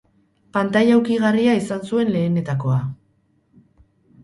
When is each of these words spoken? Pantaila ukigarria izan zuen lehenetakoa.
Pantaila 0.55 0.95
ukigarria 1.01 1.53
izan 1.61 1.85
zuen 1.91 2.11
lehenetakoa. 2.17 2.83